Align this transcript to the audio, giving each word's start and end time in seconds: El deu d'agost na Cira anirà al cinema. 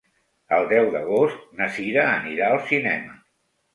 El 0.55 0.69
deu 0.71 0.87
d'agost 0.95 1.45
na 1.61 1.69
Cira 1.75 2.07
anirà 2.15 2.49
al 2.55 2.61
cinema. 2.71 3.19